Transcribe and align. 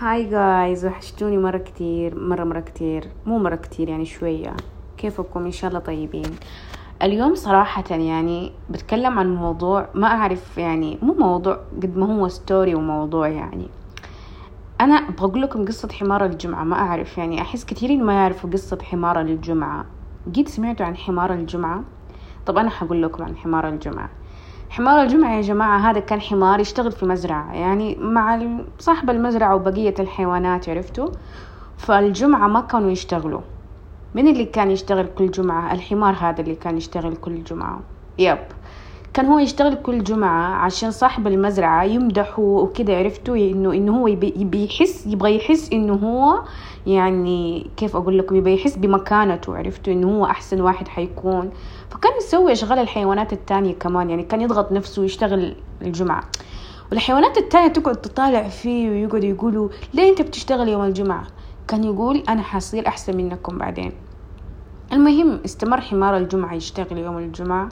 هاي 0.00 0.24
جايز 0.24 0.86
وحشتوني 0.86 1.38
مرة 1.38 1.58
كتير 1.58 2.20
مرة 2.20 2.44
مرة 2.44 2.60
كتير 2.60 3.08
مو 3.26 3.38
مرة 3.38 3.56
كتير 3.56 3.88
يعني 3.88 4.04
شوية. 4.04 4.56
كيفكم؟ 4.96 5.44
إن 5.44 5.50
شاء 5.50 5.68
الله 5.68 5.80
طيبين. 5.80 6.30
اليوم 7.02 7.34
صراحة 7.34 7.84
يعني 7.90 8.52
بتكلم 8.70 9.18
عن 9.18 9.34
موضوع 9.34 9.88
ما 9.94 10.06
أعرف 10.06 10.58
يعني 10.58 10.98
مو 11.02 11.14
موضوع 11.14 11.54
قد 11.54 11.96
ما 11.96 12.14
هو 12.14 12.28
ستوري 12.28 12.74
وموضوع 12.74 13.28
يعني. 13.28 13.68
أنا 14.80 15.10
بقول 15.10 15.42
لكم 15.42 15.64
قصة 15.64 15.88
حمار 15.92 16.24
الجمعة 16.24 16.64
ما 16.64 16.76
أعرف 16.76 17.18
يعني 17.18 17.40
أحس 17.40 17.64
كثيرين 17.64 18.04
ما 18.04 18.12
يعرفوا 18.12 18.50
قصة 18.50 18.78
حمار 18.82 19.20
الجمعة. 19.20 19.84
قد 20.36 20.48
سمعتوا 20.48 20.86
عن 20.86 20.96
حمار 20.96 21.32
الجمعة؟ 21.32 21.84
طب 22.46 22.58
أنا 22.58 22.70
حقول 22.70 23.02
لكم 23.02 23.24
عن 23.24 23.36
حمار 23.36 23.68
الجمعة. 23.68 24.10
حمار 24.70 25.02
الجمعة 25.02 25.36
يا 25.36 25.40
جماعة 25.40 25.78
هذا 25.78 26.00
كان 26.00 26.20
حمار 26.20 26.60
يشتغل 26.60 26.92
في 26.92 27.06
مزرعة. 27.06 27.54
يعني 27.54 27.96
مع 28.00 28.48
صاحب 28.78 29.10
المزرعة 29.10 29.54
وبقية 29.54 29.94
الحيوانات 29.98 30.68
عرفتوا؟ 30.68 31.08
فالجمعة 31.76 32.48
ما 32.48 32.60
كانوا 32.60 32.90
يشتغلوا. 32.90 33.40
من 34.14 34.28
اللي 34.28 34.44
كان 34.44 34.70
يشتغل 34.70 35.06
كل 35.06 35.30
جمعة؟ 35.30 35.72
الحمار 35.72 36.14
هذا 36.20 36.40
اللي 36.40 36.54
كان 36.54 36.76
يشتغل 36.76 37.16
كل 37.16 37.44
جمعة. 37.44 37.80
يب. 38.18 38.38
كان 39.18 39.26
هو 39.26 39.38
يشتغل 39.38 39.74
كل 39.74 40.04
جمعة 40.04 40.54
عشان 40.54 40.90
صاحب 40.90 41.26
المزرعة 41.26 41.84
يمدحه 41.84 42.42
وكده 42.42 42.96
عرفتوا 42.96 43.36
انه 43.36 43.72
إنه 43.72 43.98
هو 44.00 44.06
يبي 44.08 44.64
يحس 44.64 45.06
يبغى 45.06 45.36
يحس 45.36 45.72
إنه 45.72 45.94
هو 45.94 46.42
يعني 46.86 47.70
كيف 47.76 47.96
أقول 47.96 48.18
لكم 48.18 48.36
يبغى 48.36 48.54
يحس 48.54 48.76
بمكانته 48.76 49.56
عرفتوا 49.56 49.92
إنه 49.92 50.18
هو 50.18 50.24
أحسن 50.24 50.60
واحد 50.60 50.88
حيكون. 50.88 51.50
فكان 51.90 52.12
يسوي 52.18 52.52
أشغال 52.52 52.78
الحيوانات 52.78 53.32
التانية 53.32 53.74
كمان 53.74 54.10
يعني 54.10 54.22
كان 54.22 54.40
يضغط 54.40 54.72
نفسه 54.72 55.02
ويشتغل 55.02 55.54
الجمعة. 55.82 56.24
والحيوانات 56.90 57.38
التانية 57.38 57.68
تقعد 57.68 57.96
تطالع 57.96 58.48
فيه 58.48 58.90
ويقعدوا 58.90 59.28
يقولوا 59.28 59.68
ليه 59.94 60.10
أنت 60.10 60.22
بتشتغل 60.22 60.68
يوم 60.68 60.84
الجمعة؟ 60.84 61.26
كان 61.68 61.84
يقول 61.84 62.22
أنا 62.28 62.42
حصير 62.42 62.88
أحسن 62.88 63.16
منكم 63.16 63.58
بعدين. 63.58 63.92
المهم 64.92 65.40
استمر 65.44 65.80
حمار 65.80 66.16
الجمعة 66.16 66.54
يشتغل 66.54 66.98
يوم 66.98 67.18
الجمعة. 67.18 67.68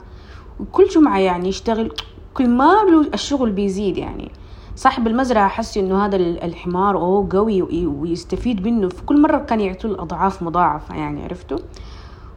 وكل 0.59 0.87
جمعة 0.87 1.19
يعني 1.19 1.49
يشتغل 1.49 1.91
كل 2.33 2.49
ما 2.49 2.73
الشغل 3.13 3.51
بيزيد 3.51 3.97
يعني. 3.97 4.31
صاحب 4.75 5.07
المزرعة 5.07 5.47
حس 5.47 5.77
إنه 5.77 6.05
هذا 6.05 6.15
الحمار 6.15 6.97
أوه 6.97 7.27
قوي 7.31 7.61
ويستفيد 7.85 8.67
منه. 8.67 8.89
في 8.89 9.03
كل 9.05 9.21
مرة 9.21 9.37
كان 9.37 9.59
يعطوه 9.59 9.91
الأضعاف 9.91 10.43
مضاعفة 10.43 10.95
يعني 10.95 11.23
عرفتوا؟ 11.23 11.57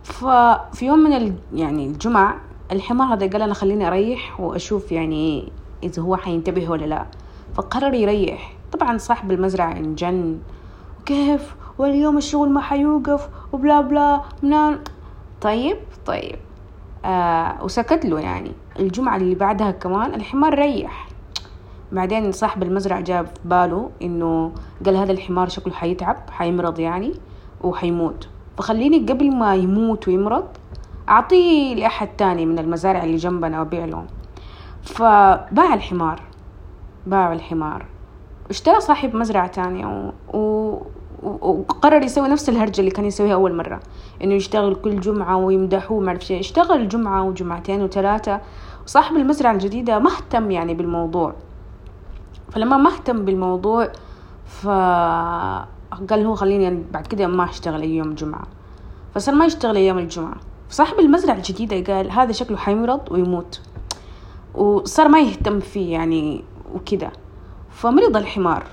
ففي 0.03 0.87
يوم 0.87 0.99
من. 0.99 1.35
يعني 1.55 1.87
الجمعة 1.87 2.37
الحمار 2.73 3.15
هذا 3.15 3.27
قال 3.27 3.43
أنا 3.43 3.55
خليني 3.55 3.87
أريح 3.89 4.41
وأشوف 4.41 4.93
يعني 4.93 5.53
إذا 5.83 6.03
هو 6.03 6.17
حينتبه 6.17 6.71
ولا 6.71 6.85
لا. 6.85 7.07
فقرر 7.55 7.95
يريح. 7.95 8.53
طبعا 8.73 8.99
صاحب 8.99 9.31
المزرعة 9.31 9.73
انجن 9.73 10.39
كيف 11.07 11.55
واليوم 11.79 12.19
الشغل 12.19 12.51
ما 12.51 12.61
حيوقف 12.61 13.29
وبلا 13.53 13.81
بلا 13.81 14.21
منان. 14.43 14.79
طيب 15.41 15.77
طيب. 16.07 16.37
آه 17.05 17.65
وسكت 17.65 18.05
له 18.05 18.21
يعني. 18.21 18.53
الجمعة 18.79 19.17
اللي 19.17 19.35
بعدها 19.35 19.71
كمان 19.71 20.15
الحمار 20.15 20.55
ريح. 20.55 21.09
بعدين 21.93 22.33
صاحب 22.33 22.63
المزرعة 22.63 23.01
جاب 23.01 23.27
في 23.27 23.33
باله 23.45 23.91
إنه 24.03 24.53
قال 24.87 24.97
هذا 24.97 25.13
الحمار 25.13 25.49
شكله 25.49 25.75
حيتعب 25.75 26.17
حيمرض 26.31 26.79
يعني 26.79 27.13
وحيموت. 27.61 28.29
فخليني 28.59 28.99
قبل 28.99 29.37
ما 29.37 29.55
يموت 29.55 30.09
ويمرض 30.09 30.45
أعطيه 31.09 31.75
لأحد 31.75 32.09
تاني 32.09 32.47
من 32.47 32.59
المزارع 32.59 33.05
اللي 33.05 33.17
جنبنا 33.17 33.59
وأبيع 33.59 33.85
لهم. 33.85 34.07
فباع 34.83 35.75
الحمار 35.75 36.23
باع 37.07 37.33
الحمار. 37.33 37.87
اشترى 38.51 38.81
صاحب 38.81 39.17
مزرعة 39.17 39.47
تانية 39.47 39.87
و... 39.87 40.39
و... 40.39 40.83
وقرر 41.23 42.03
يسوي 42.03 42.29
نفس 42.29 42.49
الهرجة 42.49 42.81
اللي 42.81 42.91
كان 42.91 43.05
يسويها 43.05 43.35
أول 43.35 43.55
مرة. 43.55 43.81
إنه 44.25 44.35
يشتغل 44.35 44.75
كل 44.75 45.01
جمعة 45.01 45.37
ويمدحوه 45.37 46.01
ما 46.01 46.19
شيء 46.19 46.41
اشتغل 46.41 46.89
جمعة 46.89 47.23
وجمعتين 47.25 47.83
وثلاثة. 47.83 48.41
وصاحب 48.87 49.17
المزرعة 49.17 49.53
الجديدة 49.53 49.99
ما 49.99 50.11
اهتم 50.11 50.51
يعني 50.51 50.75
بالموضوع. 50.75 51.35
فلما 52.51 52.77
ما 52.77 52.91
اهتم 52.91 53.25
بالموضوع 53.25 53.89
فقال 54.47 56.27
هو 56.27 56.35
خليني 56.35 56.65
يعني 56.65 56.83
بعد 56.93 57.07
كده 57.07 57.27
ما 57.27 57.45
أشتغل 57.45 57.83
أيام 57.83 58.11
الجمعة 58.11 58.43
فصار 59.15 59.35
ما 59.35 59.45
يشتغل 59.47 59.77
أيام 59.77 59.99
الجمعة. 59.99 60.37
فصاحب 60.69 61.01
المزرعة 61.01 61.35
الجديدة 61.35 61.95
قال 61.95 62.11
هذا 62.11 62.33
شكله 62.33 62.57
حيمرض 62.57 63.01
ويموت. 63.13 63.61
وصار 64.55 65.09
ما 65.09 65.21
يهتم 65.21 65.61
فيه 65.61 65.93
يعني 65.93 66.45
وكده. 66.75 67.11
فمرض 67.71 68.17
الحمار. 68.17 68.65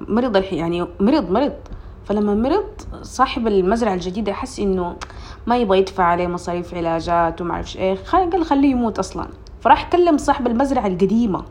مرض 0.00 0.36
الحي 0.36 0.56
يعني 0.56 0.86
مرض 1.00 1.30
مرض. 1.30 1.52
فلما 2.04 2.34
مرض 2.34 2.64
صاحب 3.02 3.46
المزرعة 3.46 3.94
الجديدة 3.94 4.32
حس 4.32 4.60
إنه 4.60 4.96
ما 5.46 5.56
يبغى 5.56 5.78
يدفع 5.78 6.04
عليه 6.04 6.26
مصاريف 6.26 6.74
علاجات 6.74 7.40
وما 7.40 7.54
أعرفش 7.54 7.76
إيه 7.76 7.96
قال 8.12 8.44
خليه 8.44 8.70
يموت 8.70 8.98
أصلا. 8.98 9.28
فراح 9.60 9.88
كلم 9.90 10.18
صاحب 10.18 10.46
المزرعة 10.46 10.86
القديمة. 10.86 11.44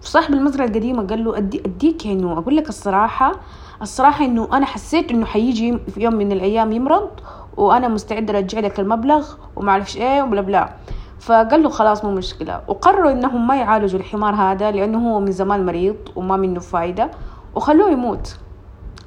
صاحب 0.00 0.34
المزرعة 0.34 0.66
القديمة 0.66 1.06
قال 1.06 1.24
له 1.24 1.36
أدي 1.36 1.62
أديك 1.66 2.06
إنه 2.06 2.38
أقول 2.38 2.56
لك 2.56 2.68
الصراحة 2.68 3.32
الصراحة 3.82 4.24
إنه 4.24 4.48
أنا 4.52 4.66
حسيت 4.66 5.10
إنه 5.10 5.26
حيجي 5.26 5.78
في 5.78 6.02
يوم 6.02 6.14
من 6.14 6.32
الأيام 6.32 6.72
يمرض 6.72 7.10
وأنا 7.56 7.88
مستعد 7.88 8.30
أرجع 8.30 8.60
لك 8.60 8.80
المبلغ 8.80 9.28
وما 9.56 9.70
أعرفش 9.70 9.96
إيه 9.96 10.22
وبلا 10.22 10.40
بلا. 10.40 10.72
فقال 11.20 11.62
له 11.62 11.68
خلاص 11.68 12.04
مو 12.04 12.10
مشكلة. 12.10 12.60
وقرروا 12.68 13.10
إنهم 13.10 13.46
ما 13.46 13.56
يعالجوا 13.56 14.00
الحمار 14.00 14.34
هذا 14.34 14.70
لأنه 14.70 15.10
هو 15.12 15.20
من 15.20 15.32
زمان 15.32 15.66
مريض 15.66 15.96
وما 16.16 16.36
منه 16.36 16.60
فايدة 16.60 17.10
وخلوه 17.54 17.90
يموت. 17.90 18.36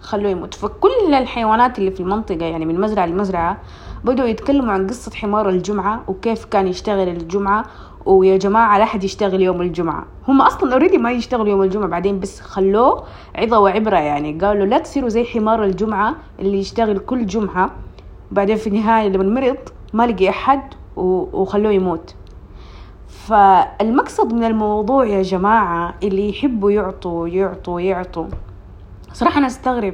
خلوه 0.01 0.31
يموت. 0.31 0.53
فكل 0.53 1.13
الحيوانات 1.13 1.79
اللي 1.79 1.91
في 1.91 1.99
المنطقة 1.99 2.45
يعني 2.45 2.65
من 2.65 2.81
مزرعة 2.81 3.05
لمزرعة 3.05 3.57
بدأوا 4.03 4.27
يتكلموا 4.27 4.73
عن 4.73 4.87
قصة 4.87 5.11
حمار 5.15 5.49
الجمعة 5.49 6.03
وكيف 6.07 6.45
كان 6.45 6.67
يشتغل 6.67 7.07
الجمعة 7.07 7.65
ويا 8.05 8.37
جماعة 8.37 8.77
لا 8.77 8.83
أحد 8.83 9.03
يشتغل 9.03 9.41
يوم 9.41 9.61
الجمعة. 9.61 10.05
هم 10.27 10.41
أصلا 10.41 10.73
اوريدي 10.73 10.97
ما 10.97 11.11
يشتغلوا 11.11 11.47
يوم 11.47 11.61
الجمعة 11.61 11.87
بعدين 11.87 12.19
بس 12.19 12.39
خلوه 12.39 13.03
عظة 13.35 13.59
وعبرة 13.59 13.97
يعني. 13.97 14.39
قالوا 14.39 14.65
لا 14.65 14.77
تصيروا 14.77 15.09
زي 15.09 15.25
حمار 15.25 15.63
الجمعة 15.63 16.15
اللي 16.39 16.59
يشتغل 16.59 16.99
كل 16.99 17.25
جمعة. 17.25 17.71
بعدين 18.31 18.55
في 18.55 18.67
النهاية 18.67 19.09
لما 19.09 19.41
مرض 19.41 19.57
ما 19.93 20.07
لقي 20.07 20.29
أحد 20.29 20.61
وخلوه 20.95 21.71
يموت. 21.71 22.15
فالمقصد 23.07 24.33
من 24.33 24.43
الموضوع 24.43 25.05
يا 25.05 25.21
جماعة 25.21 25.93
اللي 26.03 26.29
يحبوا 26.29 26.71
يعطوا 26.71 27.27
يعطوا 27.27 27.81
يعطوا. 27.81 28.25
صراحة 29.13 29.37
أنا 29.37 29.47
أستغرب 29.47 29.93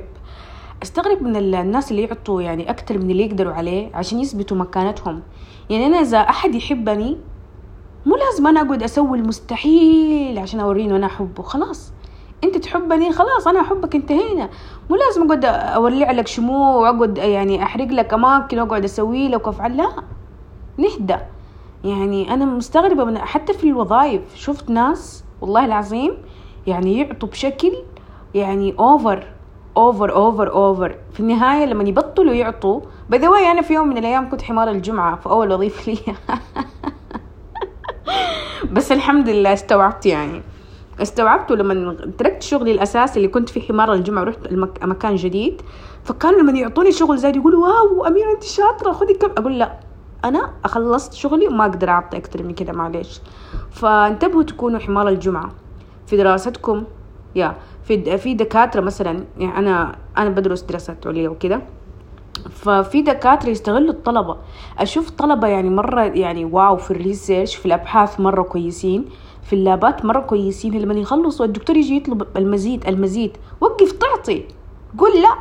أستغرب 0.84 1.24
من 1.24 1.36
الناس 1.36 1.92
اللي 1.92 2.02
يعطوا 2.04 2.42
يعني 2.42 2.70
أكتر 2.70 2.98
من 2.98 3.12
اللي 3.12 3.26
يقدروا 3.26 3.54
عليه 3.54 3.96
عشان 3.96 4.20
يثبتوا 4.20 4.58
مكانتهم. 4.58 5.22
يعني 5.70 5.86
أنا 5.86 5.98
إذا 5.98 6.18
أحد 6.18 6.56
يحبني 6.56 7.18
مو 8.06 8.16
لازم 8.16 8.48
أنا 8.48 8.62
أقعد 8.62 8.84
أسوي 8.84 9.18
المستحيل 9.20 10.38
عشان 10.40 10.60
أوريه 10.60 10.96
أنا 10.96 11.06
أحبه 11.06 11.44
خلاص. 11.44 11.92
أنت 12.44 12.58
تحبني 12.58 13.12
خلاص 13.12 13.48
أنا 13.48 13.62
أحبك 13.62 13.96
انتهينا 13.96 14.50
مو 14.90 14.96
لازم 14.96 15.24
أقعد 15.26 15.46
أولع 15.46 16.12
لك 16.12 16.28
شموع 16.28 16.76
وأقعد 16.76 17.18
يعني 17.18 17.64
أحرق 17.64 17.88
لك 17.88 18.14
أماكن 18.14 18.60
وأقعد 18.60 18.84
أسوي 18.84 19.28
لك 19.28 19.48
وأفعل 19.48 19.78
لا. 19.78 19.90
نهدى. 20.78 21.18
يعني 21.84 22.34
أنا 22.34 22.46
مستغربة 22.46 23.04
من 23.04 23.18
حتى 23.18 23.54
في 23.54 23.64
الوظائف. 23.70 24.22
شفت 24.36 24.70
ناس 24.70 25.24
والله 25.42 25.66
العظيم 25.66 26.18
يعني 26.68 26.98
يعطوا 26.98 27.30
بشكل 27.30 27.74
يعني 28.36 28.76
أوفر 28.80 29.28
أوفر 29.78 30.16
أوفر 30.16 30.52
أوفر 30.52 30.96
في 31.14 31.20
النهاية 31.20 31.66
لما 31.66 31.84
يبطلوا 31.84 32.34
يعطوا 32.34 32.82
باي 33.10 33.52
أنا 33.52 33.62
في 33.62 33.74
يوم 33.74 33.88
من 33.88 33.98
الأيام 33.98 34.30
كنت 34.30 34.42
حمار 34.42 34.70
الجمعة 34.70 35.16
في 35.16 35.30
أول 35.30 35.54
وظيفة 35.54 35.92
لي. 35.92 36.00
بس 38.76 38.92
الحمد 38.92 39.30
لله 39.30 39.54
استوعبت 39.54 40.06
يعني. 40.06 40.42
استوعبته 41.02 41.56
لما 41.56 41.98
تركت 42.18 42.42
شغلي 42.44 42.72
الأساسي 42.72 43.18
اللي 43.18 43.28
كنت 43.28 43.50
في 43.50 43.62
حمار 43.62 43.94
الجمعة 43.94 44.22
ورحت 44.22 44.54
مكان 44.84 45.16
جديد. 45.16 45.62
فكانوا 46.04 46.40
لما 46.40 46.60
يعطوني 46.60 46.92
شغل 46.92 47.18
زايد 47.18 47.36
يقولوا 47.36 47.68
واو 47.68 48.06
أميرة 48.06 48.32
أنت 48.32 48.44
شاطرة 48.44 48.92
خذي 48.92 49.14
كم. 49.14 49.30
أقول 49.38 49.60
لا 49.60 49.80
أنا 50.26 50.54
خلصت 50.66 51.14
شغلي 51.14 51.48
وما 51.48 51.66
أقدر 51.66 51.90
أعطي 51.90 52.18
أكثر 52.18 52.44
من 52.44 52.54
كذا 52.54 52.72
معليش. 52.72 53.20
فانتبهوا 53.72 54.44
تكونوا 54.44 54.80
حمار 54.80 55.08
الجمعة 55.08 55.50
في 56.08 56.18
دراستكم. 56.18 56.84
يا 57.36 57.56
في 57.84 58.18
في 58.18 58.34
دكاترة 58.34 58.82
مثلا 58.82 59.24
يعني 59.38 59.58
أنا 59.58 59.96
أنا 60.18 60.30
بدرس 60.30 60.62
دراسات 60.62 61.08
عليا 61.08 61.30
وكذا 61.30 61.62
ففي 62.50 63.02
دكاترة 63.02 63.50
يستغلوا 63.50 63.90
الطلبة. 63.94 64.38
أشوف 64.80 65.10
طلبة 65.10 65.48
يعني 65.48 65.70
مرة 65.70 66.02
يعني 66.02 66.46
wow 66.46 66.78
في 66.78 66.92
ال 66.92 66.99
research 66.99 67.56
في 67.56 67.66
الأبحاث 67.66 68.20
مرة 68.20 68.42
كويسين 68.42 69.06
في 69.44 69.54
ال 69.54 69.64
lab 69.64 69.95
ات 69.95 70.06
مرة 70.06 70.20
كويسين. 70.20 70.82
لما 70.82 70.94
يخلصوا 70.94 71.46
الدكتور 71.46 71.78
يجي 71.78 71.96
يطلب 71.96 72.38
المزيد 72.38 72.88
المزيد 72.88 73.38
وقف 73.62 73.92
تعطي. 73.92 74.46
قول 74.98 75.22
لا. 75.22 75.36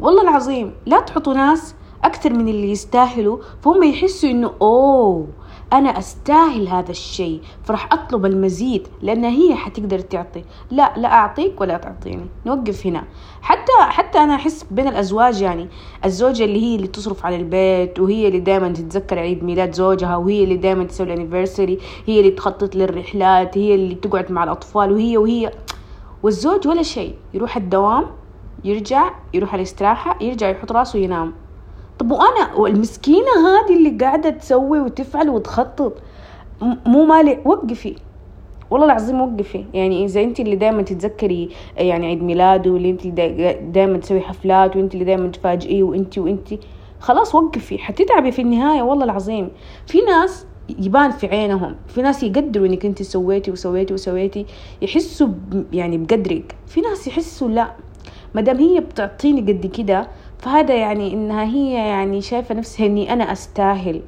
والله 0.00 0.22
العظيم 0.22 0.72
لا 0.86 1.00
تحطوا 1.00 1.34
ناس 1.34 1.74
أكثر 2.04 2.32
من 2.32 2.48
اللي 2.48 2.70
يستاهلوا. 2.70 3.38
فهم 3.62 3.82
يحسوا 3.82 4.30
إنه 4.30 4.52
oh 4.62 5.26
أنا 5.72 5.98
أستاهل 5.98 6.68
هذا 6.68 6.90
الشيء 6.90 7.40
فراح 7.64 7.92
أطلب 7.92 8.26
المزيد 8.26 8.88
لأن 9.02 9.24
هي 9.24 9.54
حتقدر 9.54 9.98
تعطي. 9.98 10.44
لا 10.70 10.92
لا 10.96 11.12
أعطيك 11.12 11.60
ولا 11.60 11.76
تعطيني. 11.76 12.26
نوقف 12.46 12.86
هنا. 12.86 13.04
حتى 13.42 13.72
حتى 13.80 14.18
أنا 14.18 14.34
أحس 14.34 14.64
بين 14.70 14.88
الأزواج 14.88 15.42
يعني 15.42 15.68
الزوجة 16.04 16.44
اللي 16.44 16.62
هي 16.62 16.76
اللي 16.76 16.86
تصرف 16.86 17.26
على 17.26 17.36
البيت 17.36 18.00
وهي 18.00 18.28
اللي 18.28 18.40
دائما 18.40 18.68
تتذكر 18.68 19.18
عيد 19.18 19.44
ميلاد 19.44 19.72
زوجها 19.74 20.16
وهي 20.16 20.44
اللي 20.44 20.56
دائما 20.56 20.84
تسوي 20.84 21.06
الانيفرساري 21.06 21.78
هي 22.06 22.20
اللي 22.20 22.30
تخطط 22.30 22.74
للرحلات 22.76 23.58
هي 23.58 23.74
اللي 23.74 23.94
تقعد 23.94 24.32
مع 24.32 24.44
الأطفال 24.44 24.92
وهي 24.92 25.16
وهي. 25.16 25.50
والزوج 26.22 26.68
ولا 26.68 26.82
شيء 26.82 27.14
يروح 27.34 27.56
الدوام 27.56 28.04
يرجع 28.64 29.10
يروح 29.34 29.54
الاستراحة 29.54 30.18
يرجع 30.20 30.48
يحط 30.48 30.72
راسه 30.72 30.98
ينام 30.98 31.32
طب 31.98 32.10
وأنا 32.10 32.54
والمسكينة 32.56 33.26
هذه 33.46 33.76
اللي 33.76 33.90
قاعدة 33.90 34.30
تسوي 34.30 34.80
وتفعل 34.80 35.28
وتخطط 35.30 35.92
مو 36.86 37.04
مالي 37.04 37.38
وقفي. 37.44 37.96
والله 38.70 38.86
العظيم 38.86 39.20
وقفي. 39.20 39.64
يعني 39.74 40.04
إذا 40.04 40.20
أنت 40.20 40.40
اللي 40.40 40.56
دائما 40.56 40.82
تتذكري 40.82 41.48
يعني 41.76 42.06
عيد 42.06 42.22
ميلاده 42.22 42.70
واللي 42.70 42.90
أنت 42.90 43.06
دائما 43.74 43.98
تسوي 43.98 44.20
حفلات 44.20 44.76
وأنت 44.76 44.94
اللي 44.94 45.04
دائما 45.04 45.28
تفاجئيه 45.28 45.82
وأنت 45.82 46.18
وأنت 46.18 46.48
خلاص 47.00 47.34
وقفي. 47.34 47.78
حتتعبي 47.78 48.32
في 48.32 48.42
النهاية 48.42 48.82
والله 48.82 49.04
العظيم. 49.04 49.50
في 49.86 50.00
ناس 50.00 50.46
يبان 50.78 51.10
في 51.10 51.26
عينهم 51.26 51.76
في 51.88 52.02
ناس 52.02 52.22
يقدروا 52.22 52.66
إنك 52.66 52.86
أنت 52.86 53.02
سويتي 53.02 53.50
وسويتي 53.50 53.94
وسويتي 53.94 54.46
يحسوا 54.82 55.28
يعني 55.72 55.98
بقدرك. 55.98 56.56
في 56.66 56.80
ناس 56.80 57.06
يحسوا 57.06 57.48
لا. 57.48 57.72
ما 58.34 58.40
دام 58.40 58.56
هي 58.56 58.80
بتعطيني 58.80 59.40
قد 59.52 59.66
كده 59.66 60.08
فهذا 60.38 60.74
يعني 60.74 61.12
إنها 61.14 61.44
هي 61.44 61.72
يعني 61.72 62.20
شايفة 62.20 62.54
نفسها 62.54 62.86
إني 62.86 63.12
أنا 63.12 63.32
أستاهل. 63.32 64.02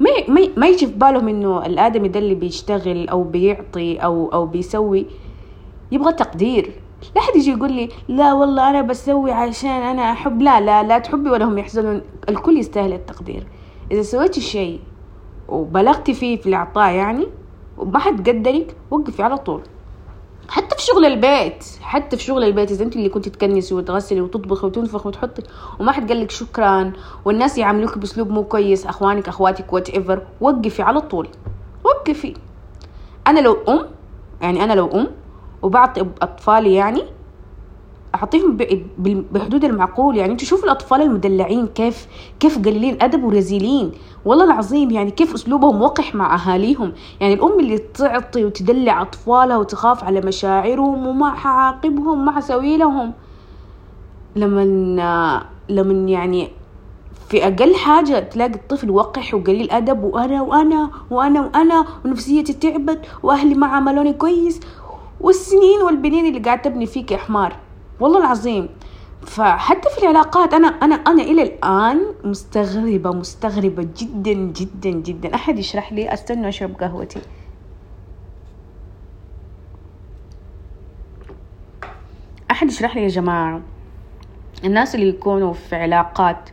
ما 0.00 0.10
ما 0.56 0.66
يجي 0.66 0.86
في 0.86 0.92
بالهم 0.92 1.28
إنه 1.28 1.66
الآدمي 1.66 2.08
ده 2.08 2.20
اللي 2.20 2.34
بيشتغل 2.34 3.08
أو 3.08 3.22
بيعطي 3.22 3.96
أو 3.96 4.28
أو 4.32 4.46
بيسوي 4.46 5.06
يبغى 5.92 6.12
تقدير. 6.12 6.70
لا 7.16 7.20
حد 7.22 7.36
يجي 7.36 7.50
يقول 7.50 7.72
لي 7.72 7.88
لا 8.08 8.32
والله 8.32 8.70
أنا 8.70 8.82
بسوي 8.82 9.32
عشان 9.32 9.70
أنا 9.70 10.12
أحب. 10.12 10.42
لا 10.42 10.60
لا 10.60 10.82
لا 10.82 10.98
تحبي 10.98 11.30
ولا 11.30 11.44
هم 11.44 11.58
يحزنون. 11.58 12.00
الكل 12.28 12.58
يستاهل 12.58 12.92
التقدير. 12.92 13.46
إذا 13.92 14.02
سويتي 14.02 14.40
شيء 14.40 14.80
وبلغتي 15.48 16.14
فيه 16.14 16.36
في 16.36 16.46
الإعطاء 16.46 16.92
يعني 16.92 17.26
وما 17.78 17.98
حد 17.98 18.28
قدرك 18.28 18.76
وقفي 18.90 19.22
على 19.22 19.38
طول. 19.38 19.62
حتى 20.48 20.76
في 20.76 20.82
شغل 20.82 21.04
البيت 21.04 21.64
حتى 21.82 22.16
في 22.16 22.22
شغل 22.22 22.44
البيت 22.44 22.70
إذا 22.70 22.84
أنت 22.84 22.96
اللي 22.96 23.08
كنت 23.08 23.28
تكنسي 23.28 23.74
وتغسلي 23.74 24.20
وتطبخي 24.20 24.66
وتنفخي 24.66 25.08
وتحطي 25.08 25.42
وما 25.80 25.92
حد 25.92 26.08
قال 26.08 26.20
لك 26.20 26.30
شكرا 26.30 26.92
والناس 27.24 27.58
يعاملوك 27.58 27.98
بأسلوب 27.98 28.30
مو 28.30 28.44
كويس 28.44 28.86
أخوانك 28.86 29.28
أخواتك 29.28 29.72
whatever 29.72 30.22
وقفي 30.40 30.82
على 30.82 31.00
طول 31.00 31.28
وقفي. 31.84 32.34
أنا 33.26 33.40
لو 33.40 33.56
أم 33.68 33.86
يعني 34.42 34.64
أنا 34.64 34.72
لو 34.72 34.86
أم 34.94 35.08
وبعطي 35.62 36.00
أطفالي 36.22 36.74
يعني 36.74 37.02
اعطيهم 38.14 38.56
بحدود 39.32 39.64
المعقول. 39.64 40.16
يعني 40.16 40.32
أنتوا 40.32 40.46
شوفوا 40.46 40.64
الأطفال 40.64 41.02
المدلعين 41.02 41.66
كيف 41.66 42.06
كيف 42.40 42.58
قليلين 42.58 43.02
أدب 43.02 43.24
ورزيلين. 43.24 43.92
والله 44.24 44.44
العظيم 44.44 44.90
يعني 44.90 45.10
كيف 45.10 45.34
أسلوبهم 45.34 45.82
وقح 45.82 46.14
مع 46.14 46.34
أهاليهم. 46.34 46.92
يعني 47.20 47.34
الأم 47.34 47.60
اللي 47.60 47.78
تعطي 47.78 48.44
وتدلع 48.44 49.02
أطفالها 49.02 49.56
وتخاف 49.56 50.04
على 50.04 50.20
مشاعرهم 50.20 51.06
وما 51.06 51.30
حعاقبهم 51.30 52.24
ما 52.24 52.32
حسوي 52.32 52.76
لهم. 52.76 53.12
لما 54.36 55.44
لما 55.68 56.10
يعني 56.10 56.50
في 57.28 57.46
أقل 57.46 57.74
حاجة 57.74 58.18
تلاقي 58.18 58.54
الطفل 58.54 58.90
وقح 58.90 59.34
وقليل 59.34 59.70
أدب 59.70 60.04
وأنا 60.04 60.42
وأنا 60.42 60.90
وأنا 61.10 61.40
وأنا 61.40 61.84
ونفسيتي 62.04 62.52
تعبت 62.52 63.06
وأهلي 63.22 63.54
ما 63.54 63.66
عملوني 63.66 64.12
كويس. 64.12 64.60
والسنين 65.20 65.82
والبنين 65.82 66.26
اللي 66.26 66.38
قاعد 66.38 66.62
تبني 66.62 66.86
فيك 66.86 67.12
يا 67.12 67.16
حمار 67.16 67.56
والله 68.00 68.18
العظيم. 68.18 68.68
فحتى 69.26 69.88
في 69.90 70.02
العلاقات 70.02 70.54
أنا 70.54 70.68
أنا 70.68 70.94
أنا 70.94 71.22
إلى 71.22 71.42
الآن 71.42 72.00
مستغربة 72.24 73.10
مستغربة 73.10 73.88
جدا 73.98 74.32
جدا 74.32 74.90
جدا. 74.90 75.34
أحد 75.34 75.58
يشرح 75.58 75.92
لي؟ 75.92 76.14
أستنى 76.14 76.48
أشرب 76.48 76.80
قهوتي. 76.80 77.20
أحد 82.50 82.68
يشرح 82.68 82.96
لي 82.96 83.02
يا 83.02 83.08
جماعة؟ 83.08 83.60
الناس 84.64 84.94
اللي 84.94 85.08
يكونوا 85.08 85.52
في 85.52 85.76
علاقات 85.76 86.50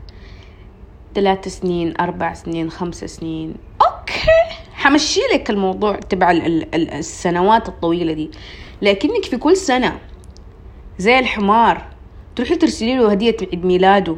ثلاث 1.15 1.47
سنين 1.47 1.93
أربع 1.99 2.33
سنين 2.33 2.71
خمس 2.71 3.05
سنين. 3.05 3.55
okay. 3.81 4.55
حمشي 4.73 5.19
لك 5.33 5.49
الموضوع 5.49 5.95
تبع 5.95 6.31
السنوات 6.73 7.69
الطويلة 7.69 8.13
دي. 8.13 8.31
لكنك 8.81 9.25
في 9.25 9.37
كل 9.37 9.57
سنة 9.57 9.99
زي 11.01 11.19
الحمار. 11.19 11.81
تروحي 12.35 12.55
ترسلي 12.55 12.95
له 12.95 13.11
هدية 13.11 13.37
عيد 13.41 13.65
ميلاده. 13.65 14.15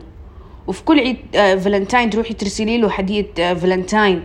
وفي 0.67 0.83
كل 0.83 0.99
عيد 0.99 1.17
آه، 1.35 1.55
فالنتاين 1.55 2.09
تروحي 2.09 2.33
ترسلي 2.33 2.77
له 2.77 2.91
هدية 2.91 3.27
آه، 3.39 3.53
فالنتاين. 3.53 4.23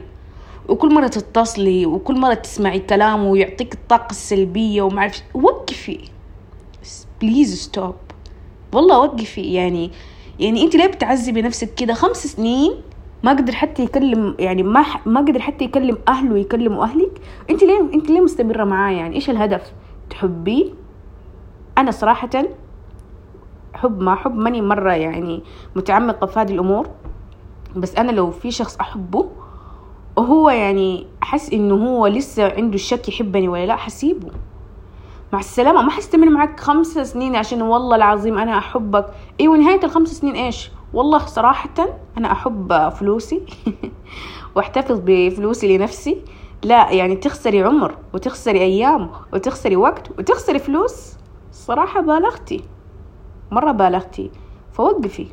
وكل 0.69 0.94
مرة 0.94 1.06
تتصلي 1.06 1.87
وكل 1.87 2.20
مرة 2.20 2.34
تسمعي 2.34 2.78
كلامه 2.78 3.31
ويعطيك 3.31 3.75
الطاقة 3.75 4.10
السلبية 4.10 4.82
وما 4.82 5.00
أعرف 5.00 5.22
وقفي. 5.34 5.99
please 7.20 7.55
stop 7.62 7.94
والله 8.72 8.99
وقفي. 8.99 9.40
يعني 9.40 9.90
يعني 10.40 10.64
أنت 10.64 10.76
ليه 10.76 10.87
بتعذبي 10.87 11.43
نفسك 11.43 11.75
كده؟ 11.75 11.94
خمس 11.94 12.26
سنين 12.26 12.72
ما 13.22 13.31
قدر 13.31 13.52
حتى 13.52 13.82
يكلم 13.82 14.37
يعني 14.38 14.62
ما 14.62 14.84
ما 15.06 15.20
قدر 15.20 15.40
حتى 15.40 15.64
يكلم 15.64 15.99
أهله 16.08 16.32
ويكلموا 16.32 16.84
أهلك. 16.84 17.20
أنت 17.50 17.64
ليه 17.64 17.81
أنت 17.94 18.10
ليه 18.10 18.20
مستمرة 18.20 18.64
معاه؟ 18.64 18.93
يعني 18.93 19.16
إيش 19.16 19.31
الهدف؟ 19.31 19.72
تحبيه؟ 20.10 20.78
أنا 21.79 21.91
صراحة 21.91 22.31
حب 23.75 24.01
ما 24.01 24.15
حب 24.15 24.37
ماني 24.37 24.61
مرة 24.61 24.93
يعني 24.93 25.43
متعمقة 25.77 26.27
في 26.27 26.41
هذه 26.41 26.53
الأمور 26.53 26.89
بس 27.77 27.97
أنا 27.97 28.11
لو 28.11 28.31
في 28.31 28.51
شخص 28.51 28.77
أحبه 28.77 29.29
وهو 30.17 30.51
يعني 30.51 31.07
أحس 31.23 31.53
إنه 31.53 31.75
هو 31.75 32.07
لسه 32.07 32.53
عنده 32.53 32.75
الشك 32.75 33.09
يحبني 33.09 33.49
ولا 33.49 33.67
لا 33.67 33.77
حسيبه. 33.77 34.31
مع 35.33 35.39
السلامة 35.39 35.83
ما 35.83 35.91
حستمر 35.91 36.31
معك 36.31 36.61
خمس 36.61 36.87
سنين 36.87 37.37
عشان 37.37 37.63
والله 37.63 37.97
العظيم 37.97 38.39
أنا 38.39 38.59
أحبك. 38.59 39.07
أيوة 39.41 39.57
نهاية 39.57 39.85
الخمس 39.85 40.09
سنين 40.09 40.35
إيش؟ 40.35 40.71
والله 40.95 41.19
صراحة 41.19 41.89
أنا 42.19 42.33
أحب 42.33 42.89
فلوسي 42.89 43.43
وأحتفظ 44.55 45.01
بفلوسي 45.05 45.79
لنفسي. 45.79 46.23
لا 46.65 46.91
يعني 46.91 47.17
تخسري 47.17 47.63
عمر 47.63 47.95
وتخسري 48.15 48.61
أيام 48.61 49.11
وتخسري 49.33 49.77
وقت 49.77 50.11
وتخسري 50.19 50.59
فلوس. 50.59 51.18
صراحة 51.58 52.00
بالغتي 52.00 52.60
مرة 53.50 53.72
بالغتي. 53.72 54.31
فوقفي. 54.72 55.27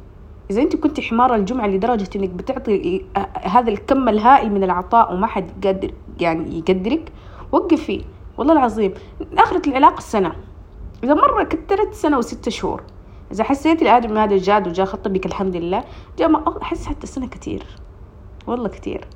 إذا 0.51 0.61
أنت 0.61 0.75
كنت 0.75 0.99
حمارة 0.99 1.35
الجمعة 1.35 1.67
لدرجة 1.67 2.09
إنك 2.15 2.29
بتعطي 2.29 3.05
هذا 3.41 3.69
الكم 3.69 4.09
الهائل 4.09 4.51
من 4.51 4.63
العطاء 4.63 5.13
وما 5.13 5.27
حد 5.27 5.65
يقدر 5.65 5.91
يعني 6.19 6.57
يقدرك 6.57 7.11
وقفي. 7.51 8.05
والله 8.37 8.53
العظيم 8.53 8.93
آخرة 9.37 9.69
العلاقة 9.69 9.99
سنة. 9.99 10.35
إذا 11.03 11.13
مرة 11.13 11.43
كترت 11.43 11.93
سنة 11.93 12.17
وستة 12.17 12.51
شهور 12.51 12.83
إذا 13.31 13.43
حسيت 13.43 13.81
الآدم 13.81 14.17
هذا 14.17 14.37
جاد 14.37 14.67
وجا 14.67 14.85
خطبك 14.85 15.25
الحمد 15.25 15.55
لله 15.55 15.83
جاء 16.17 16.59
أحس 16.61 16.85
حتى 16.85 17.07
سنة 17.07 17.27
كتير 17.27 17.63
والله 18.47 18.69
كتير 18.69 19.07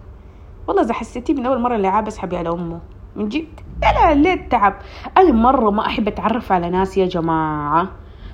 والله 0.68 0.84
إذا 0.84 0.94
حسيتي 0.94 1.34
من 1.34 1.46
أول 1.46 1.62
مرة 1.62 1.76
اللي 1.76 1.88
عاب 1.88 2.08
أسحبي 2.08 2.38
على 2.38 2.50
أمه. 2.50 2.80
من 3.16 3.30
جد. 3.30 3.48
لا 3.82 4.14
ليه 4.14 4.34
التعب 4.34 4.74
أنا 5.18 5.32
مرة 5.32 5.72
ما 5.72 5.86
أحب 5.86 6.08
أتعرف 6.08 6.52
على 6.52 6.70
ناس 6.70 6.98
يا 6.98 7.06
جماعة. 7.06 7.90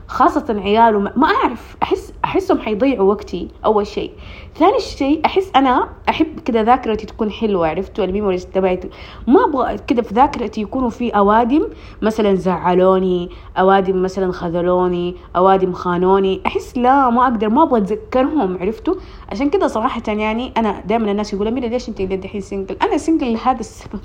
خاصة 0.07 0.45
عياله 0.49 0.99
ما 0.99 1.27
أعرف. 1.27 1.75
أحس 1.83 2.13
أحسهم 2.25 2.59
حيضيعوا 2.59 3.13
وقتي 3.13 3.47
أول 3.65 3.87
شيء. 3.87 4.11
ثاني 4.55 4.79
شيء 4.79 5.25
أحس 5.25 5.51
أنا 5.55 5.89
أحب 6.09 6.39
كذا 6.39 6.63
ذاكرتي 6.63 7.05
تكون 7.05 7.31
حلوة 7.31 7.67
عرفتوا؟ 7.67 8.05
ال 8.05 8.10
memories 8.10 8.45
تبعتي 8.45 8.89
ما 9.27 9.45
أبغى 9.45 9.77
كذا 9.77 10.01
في 10.01 10.13
ذاكرتي 10.13 10.61
يكونوا 10.61 10.89
في 10.89 11.09
أوادم 11.09 11.67
مثلا 12.01 12.35
زعلوني 12.35 13.29
أوادم 13.57 14.01
مثلا 14.01 14.31
خذلوني 14.31 15.15
أوادم 15.35 15.73
خانوني. 15.73 16.41
أحس 16.45 16.77
لا 16.77 17.09
ما 17.09 17.23
أقدر 17.23 17.49
ما 17.49 17.63
أبغى 17.63 17.79
أتذكرهم 17.79 18.57
عرفتوا؟ 18.57 18.95
عشان 19.31 19.49
كذا 19.49 19.67
صراحة 19.67 20.03
يعني 20.07 20.53
أنا 20.57 20.81
دائما 20.87 21.11
الناس 21.11 21.33
يقولوا 21.33 21.51
مين 21.51 21.65
ليش 21.65 21.89
أنت 21.89 22.01
دحين 22.01 22.41
single 22.41 22.77
أنا 22.81 22.97
single 22.97 23.33
لهذا 23.33 23.59
السبب. 23.59 23.99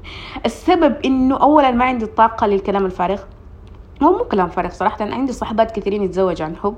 السبب 0.46 0.96
إنه 1.04 1.36
أولا 1.36 1.70
ما 1.70 1.84
عندي 1.84 2.04
الطاقة 2.04 2.46
للكلام 2.46 2.86
الفارغ. 2.86 3.20
هو 4.04 4.18
مو 4.18 4.24
كلام 4.24 4.48
فارغ 4.48 4.70
صراحة. 4.70 5.04
أنا 5.04 5.14
عندي 5.14 5.32
صحبات 5.32 5.70
كثيرين 5.70 6.02
يتزوج 6.02 6.42
عن 6.42 6.56
حب 6.56 6.76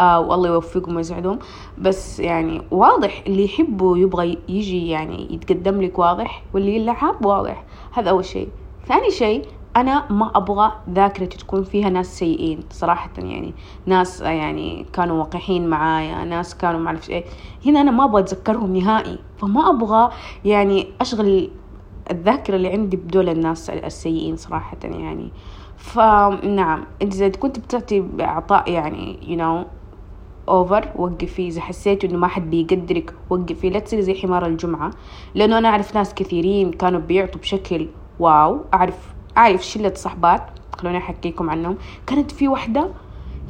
آه 0.00 0.20
والله 0.20 0.48
يوفقهم 0.48 0.96
ويسعدهم. 0.96 1.38
بس 1.78 2.20
يعني 2.20 2.62
واضح 2.70 3.22
اللي 3.26 3.44
يحبه 3.44 3.98
يبغى 3.98 4.38
يجي 4.48 4.88
يعني 4.88 5.34
يتقدم 5.34 5.82
لك 5.82 5.98
واضح 5.98 6.42
واللي 6.54 6.76
يلعب 6.76 7.26
واضح. 7.26 7.64
هذا 7.92 8.10
أول 8.10 8.24
شيء. 8.24 8.48
ثاني 8.86 9.10
شيء 9.10 9.46
أنا 9.76 10.12
ما 10.12 10.32
أبغى 10.34 10.72
ذاكرتي 10.90 11.38
تكون 11.38 11.64
فيها 11.64 11.88
ناس 11.90 12.18
سيئين 12.18 12.60
صراحة 12.70 13.10
يعني. 13.18 13.54
ناس 13.86 14.20
يعني 14.20 14.86
كانوا 14.92 15.20
وقحين 15.20 15.68
معايا 15.68 16.24
ناس 16.24 16.56
كانوا 16.56 16.80
ما 16.80 16.86
أعرف 16.86 17.10
إيه. 17.10 17.24
هنا 17.66 17.80
أنا 17.80 17.90
ما 17.90 18.04
أبغى 18.04 18.22
أتذكرهم 18.22 18.76
نهائي. 18.76 19.18
فما 19.38 19.70
أبغى 19.70 20.10
يعني 20.44 20.86
أشغل 21.00 21.50
الذاكرة 22.10 22.56
اللي 22.56 22.68
عندي 22.68 22.96
بدول 22.96 23.28
الناس 23.28 23.70
السيئين 23.70 24.36
صراحة 24.36 24.76
يعني. 24.84 25.30
فنعم 25.86 26.84
إذا 27.02 27.28
كنت 27.28 27.58
بتعطي 27.58 28.04
إعطاء 28.20 28.70
يعني 28.70 29.18
you 29.22 29.40
know 29.40 29.66
over 30.48 30.88
وقفي. 30.96 31.48
إذا 31.48 31.60
حسيتوا 31.60 32.08
إنه 32.08 32.18
ما 32.18 32.26
حد 32.26 32.50
بيقدرك 32.50 33.14
وقفي. 33.30 33.70
لا 33.70 33.78
تصيري 33.78 34.02
زي 34.02 34.14
حمار 34.14 34.46
الجمعة 34.46 34.90
لأنه 35.34 35.58
أنا 35.58 35.68
أعرف 35.68 35.94
ناس 35.94 36.14
كثيرين 36.14 36.70
كانوا 36.70 37.00
بيعطوا 37.00 37.40
بشكل 37.40 37.88
wow. 38.20 38.60
أعرف 38.74 39.14
أعرف 39.36 39.66
شلة 39.66 39.92
صحبات 39.94 40.42
خلوني 40.78 40.98
أحكيكم 40.98 41.50
عنهم. 41.50 41.76
كانت 42.06 42.30
في 42.30 42.48
وحده 42.48 42.88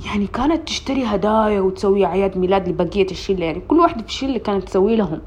يعني 0.06 0.26
كانت 0.26 0.68
تشتري 0.68 1.04
هدايا 1.04 1.60
وتسوي 1.60 2.04
أعياد 2.04 2.38
ميلاد 2.38 2.68
لبقية 2.68 3.06
الشلة. 3.10 3.44
يعني 3.44 3.60
كل 3.60 3.80
واحدة 3.80 4.02
في 4.02 4.08
الشلة 4.08 4.38
كانت 4.38 4.64
تسوي 4.64 4.96
لهم 4.96 5.20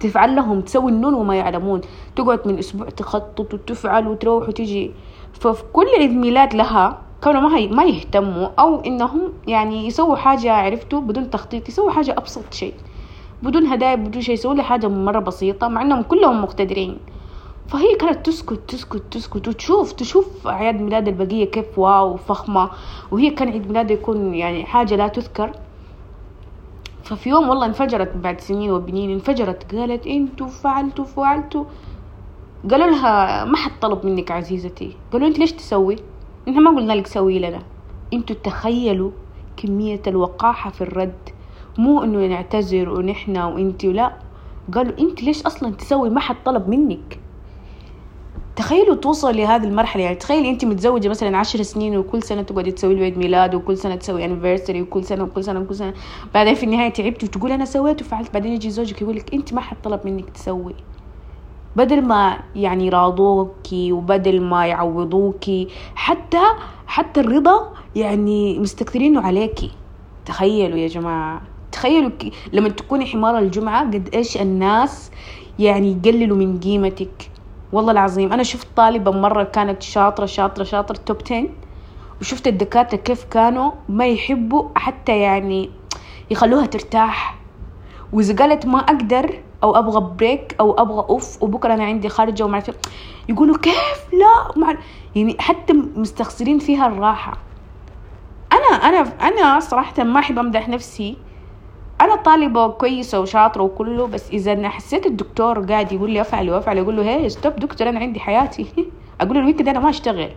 تفعل 0.00 0.36
لهم 0.36 0.60
تسوي 0.60 0.90
النون 0.90 1.14
وما 1.14 1.36
يعلمون. 1.36 1.80
تقعد 2.16 2.48
من 2.48 2.58
أسبوع 2.58 2.88
تخطط 2.88 3.54
وتفعل 3.54 4.08
وتروح 4.08 4.48
وتجي. 4.48 4.90
ففي 5.32 5.62
كل 5.72 5.86
عيد 5.98 6.10
ميلاد 6.10 6.54
لها 6.54 6.98
كانوا 7.22 7.40
ما 7.40 7.66
ما 7.66 7.84
يهتموا 7.84 8.48
أو 8.58 8.80
إنهم 8.80 9.32
يعني 9.46 9.86
يسووا 9.86 10.16
حاجة 10.16 10.52
عرفتوا 10.52 11.00
بدون 11.00 11.30
تخطيط 11.30 11.68
يسووا 11.68 11.90
حاجة 11.90 12.14
أبسط 12.18 12.52
شيء. 12.52 12.74
بدون 13.42 13.66
هدايا 13.66 13.94
بدون 13.94 14.22
شيء 14.22 14.34
يسووا 14.34 14.54
لي 14.54 14.62
حاجة 14.62 14.88
مرة 14.88 15.18
بسيطة 15.18 15.68
مع 15.68 15.82
إنهم 15.82 16.02
كلهم 16.02 16.42
مقتدرين. 16.42 16.98
فهي 17.68 17.94
كانت 17.94 18.26
تسكت 18.26 18.60
تسكت 18.68 19.02
تسكت 19.10 19.48
وتشوف 19.48 19.92
تشوف 19.92 20.46
أعياد 20.46 20.80
ميلاد 20.80 21.08
البقية 21.08 21.44
كيف 21.44 21.78
واو 21.78 22.16
فخمة. 22.16 22.70
وهي 23.10 23.30
كان 23.30 23.48
عيد 23.48 23.66
ميلادها 23.66 23.92
يكون 23.96 24.34
يعني 24.34 24.64
حاجة 24.64 24.96
لا 24.96 25.08
تذكر. 25.08 25.52
ففي 27.02 27.28
يوم 27.28 27.48
والله 27.48 27.66
انفجرت 27.66 28.16
بعد 28.16 28.40
سنين 28.40 28.70
وبنين 28.70 29.10
انفجرت 29.10 29.74
قالت 29.74 30.06
إنتوا 30.06 30.46
فعلتوا 30.46 31.04
فعلتوا. 31.04 31.64
قالوا 32.70 32.86
لها 32.86 33.44
ما 33.44 33.56
حد 33.56 33.70
طلب 33.80 34.06
منك 34.06 34.30
عزيزتي. 34.30 34.96
قالوا 35.12 35.28
انت 35.28 35.38
ليش 35.38 35.52
تسوي؟ 35.52 35.96
إحنا 36.48 36.60
ما 36.60 36.76
قلنا 36.76 36.92
لك 36.92 37.06
سوي 37.06 37.38
لنا. 37.38 37.62
أنتوا 38.12 38.36
تخيلوا 38.44 39.10
كمية 39.56 40.02
الوقاحة 40.06 40.70
في 40.70 40.80
الرد. 40.80 41.28
مو 41.78 42.04
إنه 42.04 42.26
نعتذر 42.26 42.90
ونحن 42.90 43.36
وإنتي 43.36 43.88
ولا. 43.88 44.12
قالوا 44.74 44.98
انت 44.98 45.22
ليش 45.22 45.42
أصلا 45.42 45.74
تسوي؟ 45.74 46.10
ما 46.10 46.20
حد 46.20 46.36
طلب 46.44 46.68
منك. 46.68 47.18
تخيلوا 48.56 48.94
توصل 48.94 49.36
لهذه 49.36 49.64
المرحلة. 49.64 50.02
يعني 50.02 50.16
تخيلي 50.16 50.50
انت 50.50 50.64
متزوجة 50.64 51.08
مثلا 51.08 51.36
عشر 51.36 51.62
سنين 51.62 51.96
وكل 51.96 52.22
سنة 52.22 52.42
تقعدي 52.42 52.72
تسوي 52.72 53.04
عيد 53.04 53.18
ميلاد 53.18 53.54
وكل 53.54 53.76
سنة 53.76 53.94
تسوي 53.94 54.24
انيفرساري 54.24 54.82
وكل 54.82 55.04
سنة 55.04 55.24
وكل 55.24 55.44
سنة 55.44 55.60
وكل 55.60 55.74
سنة. 55.74 55.94
بعدين 56.34 56.54
في 56.54 56.62
النهاية 56.62 56.92
تعبتي 56.92 57.26
وتقول 57.26 57.52
أنا 57.52 57.64
سويت 57.64 58.02
وفعلت. 58.02 58.34
بعدين 58.34 58.52
يجي 58.52 58.70
زوجك 58.70 59.02
يقول 59.02 59.16
لك 59.16 59.34
انت 59.34 59.54
ما 59.54 59.60
حد 59.60 59.76
طلب 59.84 60.00
منك 60.04 60.30
تسوي. 60.30 60.74
بدل 61.76 62.02
ما 62.02 62.38
يعني 62.56 62.88
راضوكي 62.88 63.92
وبدل 63.92 64.40
ما 64.40 64.66
يعوضوكي 64.66 65.68
حتى 65.94 66.42
حتى 66.86 67.20
الرضا 67.20 67.72
يعني 67.96 68.58
مستكثرينه 68.58 69.20
عليكي. 69.20 69.70
تخيلوا 70.26 70.78
يا 70.78 70.88
جماعة. 70.88 71.42
تخيلوا 71.72 72.10
لما 72.52 72.68
تكوني 72.68 73.06
حمار 73.06 73.38
الجمعة 73.38 73.84
قد 73.84 74.08
إيش 74.14 74.36
الناس 74.36 75.10
يعني 75.58 75.98
يقللوا 76.04 76.36
من 76.36 76.60
قيمتك. 76.60 77.30
والله 77.72 77.92
العظيم 77.92 78.32
أنا 78.32 78.42
شفت 78.42 78.66
طالبة 78.76 79.10
مرة 79.10 79.42
كانت 79.42 79.82
شاطرة 79.82 80.26
شاطرة 80.26 80.64
شاطرة 80.64 80.96
توب 81.06 81.16
10 81.26 81.48
وشفت 82.20 82.48
الدكاترة 82.48 82.98
كيف 82.98 83.24
كانوا 83.24 83.72
ما 83.88 84.06
يحبوا 84.06 84.68
حتى 84.74 85.18
يعني 85.18 85.70
يخلوها 86.30 86.66
ترتاح. 86.66 87.38
وإذا 88.12 88.36
قالت 88.36 88.66
ما 88.66 88.78
أقدر 88.78 89.40
أو 89.62 89.76
أبغى 89.78 90.00
break 90.16 90.56
أو 90.60 90.72
أبغى 90.72 91.06
off 91.10 91.42
وبكرة 91.42 91.74
أنا 91.74 91.84
عندي 91.84 92.08
خارجة 92.08 92.44
وما 92.44 92.54
اعرف 92.54 92.70
يقولوا 93.28 93.56
كيف؟ 93.58 94.06
لا. 94.12 94.60
مع 94.60 94.74
يعني 95.14 95.36
حتى 95.40 95.72
مستخسرين 95.72 96.58
فيها 96.58 96.86
الراحة. 96.86 97.38
أنا 98.52 98.66
أنا 98.88 98.98
أنا 99.00 99.60
صراحة 99.60 100.02
ما 100.04 100.20
أحب 100.20 100.38
أمدح 100.38 100.68
نفسي. 100.68 101.16
أنا 102.00 102.14
طالبة 102.16 102.68
كويسة 102.68 103.20
وشاطرة 103.20 103.62
وكله 103.62 104.06
بس 104.06 104.30
إذا 104.30 104.52
أنا 104.52 104.68
حسيت 104.68 105.06
الدكتور 105.06 105.60
قاعد 105.66 105.92
يقول 105.92 106.10
لي 106.10 106.20
أفعل 106.20 106.50
وأفعل 106.50 106.78
أقول 106.78 106.96
له 106.96 107.02
hey 107.02 107.28
stop 107.28 107.56
دكتور 107.56 107.88
أنا 107.88 108.00
عندي 108.00 108.20
حياتي. 108.20 108.66
أقول 109.20 109.34
له 109.34 109.40
ال 109.40 109.44
weekend 109.44 109.68
أنا 109.68 109.78
ما 109.80 109.90
أشتغل. 109.90 110.30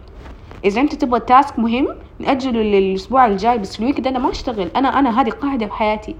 إذا 0.65 0.81
أنت 0.81 0.95
تبغى 0.95 1.19
task 1.19 1.59
مهم 1.59 1.87
نأجله 2.19 2.61
للأسبوع 2.61 3.25
الجاي 3.25 3.57
بس 3.57 3.79
ال 3.79 3.83
weekend 3.83 4.07
أنا 4.07 4.19
ما 4.19 4.31
أشتغل. 4.31 4.71
أنا 4.75 4.99
أنا 4.99 5.21
هذه 5.21 5.29
قاعدة 5.29 5.65
بحياتي 5.65 6.15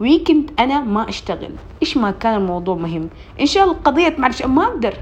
weekend 0.00 0.50
أنا 0.58 0.80
ما 0.80 1.08
أشتغل. 1.08 1.50
إيش 1.82 1.96
ما 1.96 2.10
كان 2.10 2.34
الموضوع 2.34 2.74
مهم. 2.76 3.08
إن 3.40 3.46
شاء 3.46 3.64
الله 3.64 3.74
قضية 3.74 4.14
معرفش 4.18 4.42
ما 4.42 4.64
أقدر. 4.64 4.94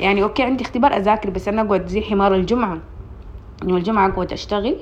يعني 0.00 0.22
okay 0.22 0.42
عندي 0.42 0.64
اختبار 0.64 0.96
أذاكر 0.96 1.30
بس 1.30 1.48
أنا 1.48 1.62
أقعد 1.62 1.86
زي 1.86 2.02
حمار 2.02 2.34
الجمعة. 2.34 2.78
يوم 3.62 3.76
الجمعة 3.76 4.08
أقعد 4.08 4.32
أشتغل. 4.32 4.76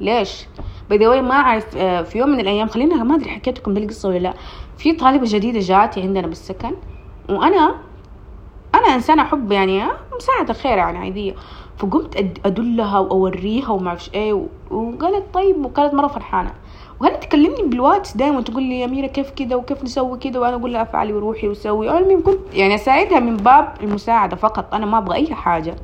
ليش؟ 0.00 0.46
by 0.90 1.22
ما 1.22 1.34
أعرف 1.34 1.76
آه، 1.76 2.02
في 2.02 2.18
يوم 2.18 2.28
من 2.28 2.40
الأيام 2.40 2.68
خلينا 2.68 3.04
ما 3.04 3.14
أدري 3.14 3.30
حكيت 3.30 3.58
لكم 3.58 3.76
القصة 3.76 4.08
ولا 4.08 4.18
لا. 4.18 4.34
في 4.78 4.92
طالبة 4.92 5.24
جديدة 5.28 5.60
جاتي 5.60 6.02
عندنا 6.02 6.26
بالسكن 6.26 6.70
وأنا 7.28 7.74
أنا 8.74 8.94
إنسانة 8.94 9.22
احب 9.22 9.52
يعني 9.52 9.82
آه، 9.82 9.96
مساعدة 10.16 10.52
خير 10.52 10.78
يعني 10.78 10.98
عادية. 10.98 11.34
فقمت 11.78 12.16
أدلها 12.46 12.98
وأوريها 12.98 13.68
وما 13.70 13.96
إيه 14.14 14.46
وقالت 14.70 15.34
طيب 15.34 15.64
وكانت 15.64 15.94
مرة 15.94 16.06
فرحانة. 16.06 16.54
وهل 17.00 17.20
تكلمني 17.20 17.62
بالواتس 17.62 18.16
دائما 18.16 18.40
تقول 18.40 18.62
لي 18.62 18.80
يا 18.80 18.84
أميرة 18.84 19.06
كيف 19.06 19.30
كذا 19.30 19.56
وكيف 19.56 19.84
نسوي 19.84 20.18
كذا 20.18 20.38
وأنا 20.40 20.56
أقول 20.56 20.72
لها 20.72 20.82
أفعلي 20.82 21.12
وروحي 21.12 21.48
وسوي. 21.48 21.90
أنا 21.90 21.98
المهم 21.98 22.22
كنت 22.22 22.38
يعني 22.52 22.74
أساعدها 22.74 23.20
من 23.20 23.36
باب 23.36 23.74
المساعدة 23.82 24.36
فقط 24.36 24.74
أنا 24.74 24.86
ما 24.86 24.98
أبغى 24.98 25.16
أي 25.16 25.34
حاجة. 25.34 25.76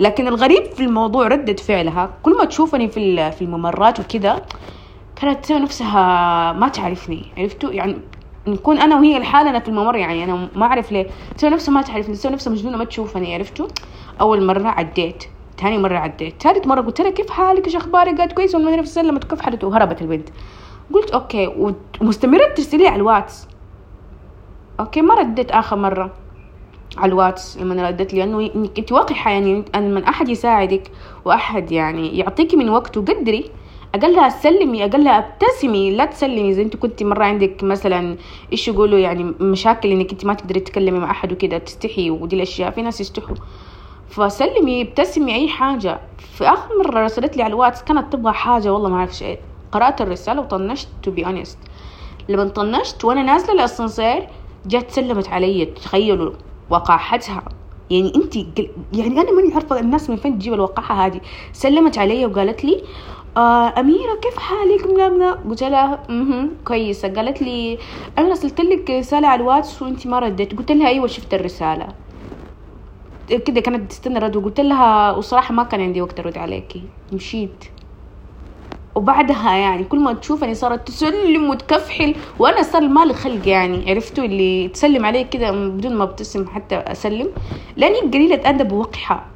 لكن 0.00 0.28
الغريب 0.28 0.64
في 0.64 0.80
الموضوع 0.80 1.26
ردة 1.28 1.56
فعلها 1.56 2.10
كل 2.22 2.36
ما 2.38 2.44
تشوفني 2.44 2.88
في 2.88 3.30
في 3.32 3.42
الممرات 3.42 4.00
وكذا 4.00 4.42
كانت 5.16 5.44
تسوي 5.44 5.58
نفسها 5.58 6.52
ما 6.52 6.68
تعرفني. 6.68 7.26
عرفتوا؟ 7.38 7.70
يعني 7.70 7.96
نكون 8.46 8.78
أنا 8.78 8.96
وهي 8.96 9.18
لحالنا 9.18 9.58
في 9.58 9.68
الممر 9.68 9.96
يعني 9.96 10.24
أنا 10.24 10.48
ما 10.56 10.66
أعرف 10.66 10.92
ليه. 10.92 11.06
تسوي 11.36 11.50
نفسها 11.50 11.72
ما 11.72 11.82
تعرفني 11.82 12.14
تسوي 12.14 12.32
نفسها 12.32 12.52
مجنونة 12.52 12.76
ما 12.76 12.84
تشوفني 12.84 13.34
عرفتوا؟ 13.34 13.66
أول 14.20 14.46
مرة 14.46 14.68
عديت. 14.68 15.24
ثاني 15.60 15.78
مرة 15.78 15.98
عديت. 15.98 16.42
ثالث 16.42 16.66
مرة 16.66 16.80
قلت 16.80 17.00
لها 17.00 17.10
كيف 17.10 17.30
حالك؟ 17.30 17.66
إيش 17.66 17.76
أخبارك؟ 17.76 18.18
قالت 18.18 18.32
كويس 18.32 18.54
والمدرسة 18.54 19.02
سلمت 19.02 19.24
وكفحلت 19.24 19.64
وهربت 19.64 20.02
البنت. 20.02 20.28
قلت 20.92 21.10
okay. 21.10 21.74
ومستمرة 22.00 22.48
ترسل 22.56 22.78
لي 22.78 22.88
على 22.88 22.96
الواتس. 22.96 23.48
okay. 24.80 25.02
ما 25.02 25.14
رديت 25.14 25.50
آخر 25.50 25.76
مرة 25.76 26.10
على 26.96 27.12
الواتس 27.12 27.58
لما 27.58 27.88
ردت 27.88 28.14
لي 28.14 28.24
انه 28.24 28.50
أنت 28.78 28.92
وقحة 28.92 29.30
يعني 29.30 29.64
من 29.74 30.04
أحد 30.04 30.28
يساعدك 30.28 30.90
وأحد 31.24 31.72
يعني 31.72 32.18
يعطيكي 32.18 32.56
من 32.56 32.68
وقته 32.68 33.00
قدري 33.00 33.50
أقل 33.94 34.12
لها 34.12 34.28
سلمي 34.28 34.84
أقل 34.84 35.04
لها 35.04 35.18
ابتسمي. 35.18 35.90
لا 35.90 36.04
تسلمي. 36.04 36.50
إذا 36.50 36.62
أنت 36.62 36.76
كنت 36.76 37.02
مرة 37.02 37.24
عندك 37.24 37.64
مثلا 37.64 38.16
إيش 38.52 38.68
يقولوا 38.68 38.98
يعني 38.98 39.24
مشاكل 39.40 39.88
إنك 39.88 40.10
أنت 40.12 40.24
ما 40.24 40.34
تقدري 40.34 40.60
تتكلمي 40.60 40.98
مع 40.98 41.10
أحد 41.10 41.32
وكذا 41.32 41.58
تستحي. 41.58 42.10
ودي 42.10 42.36
الأشياء. 42.36 42.70
في 42.70 42.82
ناس 42.82 43.00
يستحوا. 43.00 43.36
فسلمي 44.08 44.82
ابتسمي 44.82 45.34
أي 45.34 45.48
حاجة. 45.48 46.00
في 46.18 46.44
آخر 46.44 46.68
مرة 46.78 47.04
رسلت 47.04 47.36
لي 47.36 47.42
على 47.42 47.50
الواتس 47.52 47.82
كانت 47.82 48.12
تبغى 48.12 48.32
حاجة 48.32 48.72
والله 48.72 48.88
ما 48.88 48.96
أعرف 48.96 49.22
إيه 49.22 49.38
قرأت 49.72 50.00
الرسالة 50.00 50.40
وطنشت 50.40 50.88
to 51.02 51.10
be 51.10 51.26
honest 51.26 51.58
لما 52.28 52.44
طنشت 52.48 53.04
وأنا 53.04 53.22
نازلة 53.22 53.52
الاسانسير 53.52 54.28
جت 54.66 54.90
سلمت 54.90 55.28
علي. 55.28 55.64
تخيلوا 55.64 56.32
وقاحتها. 56.70 57.42
يعني 57.90 58.12
أنت 58.16 58.36
يعني 58.92 59.20
أنا 59.20 59.32
ماني 59.32 59.54
عارفة 59.54 59.80
الناس 59.80 60.10
من 60.10 60.16
فين 60.16 60.38
تجيب 60.38 60.54
الوقاحة 60.54 61.06
هذه. 61.06 61.20
سلمت 61.52 61.98
علي 61.98 62.26
وقالت 62.26 62.64
لي 62.64 62.82
آه 63.36 63.80
أميرة 63.80 64.14
كيف 64.22 64.38
حالك؟ 64.38 64.86
bla 64.86 65.08
bla 65.08 65.32
قلت 65.32 65.62
لها 65.62 66.02
أها 66.10 66.48
كويسة. 66.64 67.08
قالت 67.08 67.42
لي 67.42 67.78
أنا 68.18 68.28
رسلت 68.28 68.60
لك 68.60 68.90
رسالة 68.90 69.28
على 69.28 69.40
الواتس 69.40 69.82
وأنت 69.82 70.06
ما 70.06 70.18
رديت. 70.18 70.58
قلت 70.58 70.72
لها 70.72 70.88
أيوة 70.88 71.06
شفت 71.06 71.34
الرسالة. 71.34 71.88
كده 73.28 73.60
كانت 73.60 73.90
تستنى 73.90 74.18
رد 74.18 74.36
وقلت 74.36 74.60
لها 74.60 75.12
وصراحة 75.12 75.54
ما 75.54 75.62
كان 75.62 75.80
عندي 75.80 76.02
وقت 76.02 76.20
أرد 76.20 76.38
عليكي. 76.38 76.82
مشيت. 77.12 77.64
وبعدها 78.94 79.56
يعني 79.56 79.84
كل 79.84 79.98
ما 80.00 80.12
تشوفني 80.12 80.54
صارت 80.54 80.88
تسلم 80.88 81.50
وتكفحل 81.50 82.14
وأنا 82.38 82.62
صار 82.62 82.88
مالي 82.88 83.14
خلق 83.14 83.48
يعني 83.48 83.90
عرفتوا؟ 83.90 84.24
اللي 84.24 84.68
تسلم 84.68 85.06
علي 85.06 85.24
كده 85.24 85.50
بدون 85.50 85.94
ما 85.96 86.04
ابتسم 86.04 86.46
حتى 86.46 86.74
أسلم. 86.76 87.28
لأني 87.76 87.98
قليلة 88.00 88.40
أدب 88.44 88.72
ووقحة. 88.72 89.26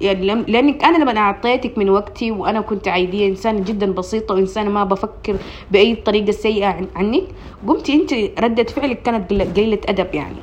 يعني 0.00 0.26
لأنك 0.26 0.84
أنا 0.84 0.98
لما 0.98 1.18
أعطيتك 1.20 1.78
من 1.78 1.90
وقتي 1.90 2.30
وأنا 2.30 2.60
كنت 2.60 2.88
عادية 2.88 3.28
إنسانة 3.28 3.60
جدا 3.64 3.92
بسيطة 3.92 4.34
وإنسانة 4.34 4.70
ما 4.70 4.84
بفكر 4.84 5.36
بأي 5.70 5.94
طريقة 5.94 6.30
سيئة 6.30 6.86
عنك 6.96 7.24
قمتي 7.66 7.94
أنت 7.94 8.40
ردة 8.40 8.64
فعلك 8.64 9.02
كانت 9.02 9.32
قليلة 9.32 9.80
أدب 9.88 10.14
يعني. 10.14 10.36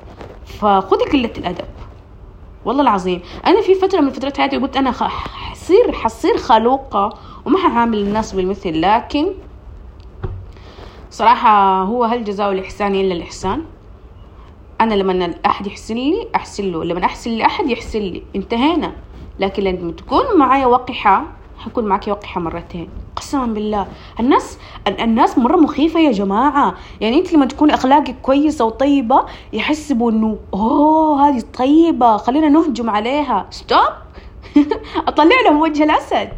فخذي 0.45 1.03
قلة 1.13 1.31
الأدب. 1.37 1.65
والله 2.65 2.81
العظيم. 2.81 3.21
أنا 3.45 3.61
في 3.61 3.75
فترة 3.75 4.01
من 4.01 4.09
فترات 4.09 4.37
حياتي 4.37 4.57
قلت 4.57 4.77
أنا 4.77 4.91
حتصير 4.91 5.91
حتصير 5.91 6.37
خلوقة 6.37 7.09
وما 7.45 7.57
حعامل 7.57 7.97
الناس 7.97 8.33
بالمثل 8.35 8.81
لكن 8.81 9.27
صراحة 11.11 11.81
هو 11.83 12.03
هل 12.03 12.23
جزاء 12.23 12.51
الإحسان 12.51 12.95
إلا 12.95 13.13
الإحسان؟ 13.13 13.61
أنا 14.81 14.93
لما 14.93 15.33
أحد 15.45 15.67
يحسن 15.67 15.95
لي 15.95 16.27
أحسن 16.35 16.71
له. 16.71 16.83
لما 16.83 17.05
أحسن 17.05 17.31
لأحد 17.31 17.69
يحسن 17.69 17.99
لي. 17.99 18.23
انتهينا. 18.35 18.95
لكن 19.39 19.63
لما 19.63 19.91
تكون 19.91 20.37
معايا 20.37 20.65
وقحة 20.65 21.25
حكون 21.65 21.85
معك 21.85 22.07
وقحة 22.07 22.41
مرتين. 22.41 22.89
قسما 23.15 23.45
بالله. 23.45 23.87
الناس 24.19 24.57
الناس 24.87 25.37
مرة 25.37 25.57
مخيفة 25.57 25.99
يا 25.99 26.11
جماعة. 26.11 26.75
يعني 27.01 27.19
أنت 27.19 27.33
لما 27.33 27.45
تكون 27.45 27.71
أخلاقك 27.71 28.15
كويسة 28.21 28.65
وطيبة 28.65 29.25
يحسبوا 29.53 30.11
إنه 30.11 30.37
أوه 30.53 31.29
هذه 31.29 31.43
طيبة 31.57 32.17
خلينا 32.17 32.49
نهجم 32.49 32.89
عليها. 32.89 33.47
ستوب 33.49 33.79
أطلع 35.07 35.35
لهم 35.45 35.61
وجه 35.61 35.83
الأسد. 35.83 36.29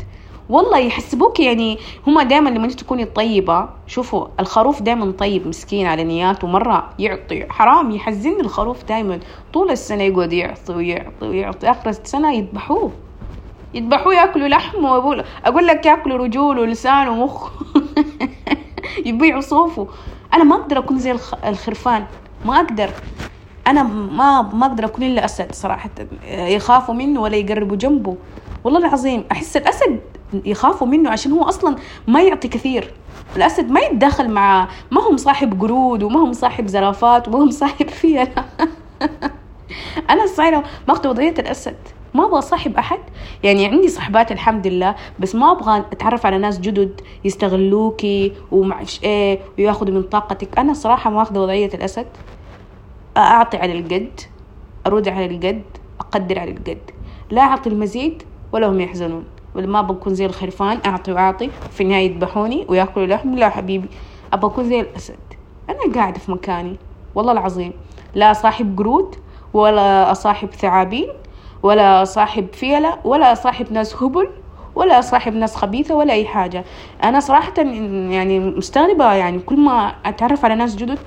والله 0.49 0.77
يحسبوك 0.77 1.39
يعني 1.39 1.77
هم 2.07 2.21
دائما 2.21 2.49
لما 2.49 2.65
أنت 2.65 2.79
تكوني 2.79 3.05
طيبة 3.05 3.69
شوفوا 3.87 4.27
الخروف 4.39 4.81
دائما 4.81 5.11
طيب 5.11 5.47
مسكين 5.47 5.87
على 5.87 6.03
نياته 6.03 6.47
مرة 6.47 6.89
يعطي 6.99 7.45
حرام 7.49 7.91
يحزن 7.91 8.39
الخروف 8.39 8.83
دائما 8.83 9.19
طول 9.53 9.71
السنة 9.71 10.03
يقعد 10.03 10.33
يعطي 10.33 10.73
ويعطي 10.73 11.27
ويعطي 11.27 11.71
آخر 11.71 11.89
السنة 11.89 12.33
يذبحوه. 12.33 12.91
يذبحوه 13.73 14.15
ياكلوا 14.15 14.47
لحم 14.47 14.85
وأقول 14.85 15.23
أقول 15.45 15.67
لك 15.67 15.85
ياكلوا 15.85 16.17
رجول 16.17 16.59
ولسان 16.59 17.07
ومخ. 17.07 17.49
يبيعوا 19.05 19.41
صوفه. 19.41 19.87
أنا 20.33 20.43
ما 20.43 20.55
أقدر 20.55 20.79
أكون 20.79 20.99
زي 20.99 21.15
الخرفان. 21.45 22.05
ما 22.45 22.55
أقدر. 22.59 22.89
أنا 23.67 23.83
ما 23.83 24.41
ما 24.41 24.65
أقدر 24.65 24.85
أكون 24.85 25.03
إلا 25.03 25.25
أسد 25.25 25.51
صراحة. 25.51 25.89
يخافوا 26.27 26.95
منه 26.95 27.21
ولا 27.21 27.35
يقربوا 27.35 27.77
جنبه. 27.77 28.17
والله 28.63 28.79
العظيم 28.79 29.23
أحس 29.31 29.57
الأسد 29.57 29.99
يخافوا 30.33 30.87
منه 30.87 31.09
عشان 31.09 31.31
هو 31.31 31.43
أصلا 31.43 31.75
ما 32.07 32.21
يعطي 32.21 32.47
كثير. 32.47 32.93
الأسد 33.35 33.71
ما 33.71 33.79
يتداخل 33.79 34.29
مع 34.29 34.67
ما 34.91 35.01
هم 35.01 35.17
صاحب 35.17 35.61
قرود 35.61 36.03
وما 36.03 36.19
هم 36.19 36.33
صاحب 36.33 36.67
زرافات 36.67 37.27
وما 37.27 37.37
هم 37.43 37.51
صاحب 37.51 37.89
فيلة. 37.89 38.27
أنا 40.09 40.23
الصراحة 40.23 40.63
ماخذة 40.87 41.09
وضعية 41.09 41.35
الأسد. 41.39 41.75
ما 42.17 42.25
أبغى 42.25 42.39
اصاحب 42.39 42.77
أحد. 42.77 42.99
يعني 43.43 43.65
عندي 43.65 43.87
صحبات 43.87 44.31
الحمد 44.31 44.67
لله 44.67 44.95
بس 45.19 45.35
ما 45.35 45.51
أبغى 45.51 45.79
أتعرف 45.79 46.25
على 46.25 46.37
ناس 46.37 46.59
جدد 46.59 47.01
يستغلوكي 47.25 48.33
ومعش 48.51 49.03
إيه 49.03 49.39
وياخذوا 49.59 49.93
من 49.93 50.03
طاقتك. 50.03 50.59
أنا 50.59 50.73
صراحة 50.73 51.09
ماخذه 51.09 51.39
وضعية 51.39 51.69
الأسد. 51.73 52.07
أعطي 53.17 53.57
على 53.57 53.79
القد 53.79 54.21
أرد 54.87 55.07
على 55.09 55.25
القد 55.25 55.61
أقدر 55.99 56.39
على 56.39 56.51
القد. 56.51 56.91
لا 57.29 57.41
أعطي 57.41 57.69
المزيد 57.69 58.23
ولا 58.51 58.67
هم 58.69 58.79
يحزنون. 58.79 59.23
ولا 59.55 59.67
ما 59.67 59.81
بكون 59.81 60.15
زي 60.15 60.25
الخرفان 60.25 60.79
أعطي 60.85 61.11
وأعطي 61.11 61.49
في 61.71 61.83
النهاية 61.83 62.11
يذبحوني 62.11 62.65
ويأكلوا 62.69 63.05
لحم. 63.05 63.35
لا 63.35 63.49
حبيبي 63.49 63.87
أبغى 64.33 64.51
أكون 64.51 64.69
زي 64.69 64.79
الأسد. 64.79 65.19
أنا 65.69 65.93
قاعدة 65.95 66.19
في 66.19 66.31
مكاني 66.31 66.75
والله 67.15 67.31
العظيم. 67.31 67.73
لا 68.15 68.33
صاحب 68.33 68.77
قرود 68.77 69.15
ولا 69.53 70.11
اصاحب 70.11 70.49
ثعابين 70.49 71.07
ولا 71.63 72.03
صاحب 72.03 72.47
فيلة 72.53 72.97
ولا 73.03 73.33
صاحب 73.33 73.71
ناس 73.71 73.95
هبل 74.03 74.27
ولا 74.75 75.01
صاحب 75.01 75.33
ناس 75.33 75.55
خبيثة 75.55 75.95
ولا 75.95 76.13
أي 76.13 76.25
حاجة. 76.25 76.63
أنا 77.03 77.19
صراحة 77.19 77.53
يعني 78.09 78.39
مستغربة 78.39 79.13
يعني 79.13 79.39
كل 79.39 79.59
ما 79.59 79.95
أتعرف 80.05 80.45
على 80.45 80.55
ناس 80.55 80.75
جدد 80.75 80.99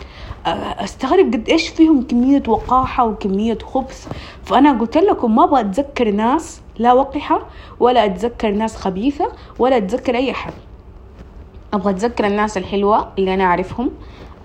أستغرب 0.78 1.32
قد 1.32 1.48
إيش 1.48 1.68
فيهم 1.68 2.02
كمية 2.02 2.42
وقاحة 2.48 3.04
وكمية 3.06 3.58
خبث. 3.64 4.08
فأنا 4.44 4.78
قلت 4.78 4.96
لكم 4.96 5.34
ما 5.34 5.44
أبغى 5.44 5.60
أتذكر 5.60 6.10
ناس 6.10 6.60
لا 6.78 6.92
وقحة 6.92 7.40
ولا 7.80 8.04
أتذكر 8.04 8.50
ناس 8.50 8.76
خبيثة 8.76 9.32
ولا 9.58 9.76
أتذكر 9.76 10.14
أي 10.14 10.30
أحد. 10.30 10.52
أبغى 11.74 11.90
أتذكر 11.90 12.26
الناس 12.26 12.56
الحلوة 12.58 13.08
اللي 13.18 13.34
أنا 13.34 13.44
أعرفهم. 13.44 13.90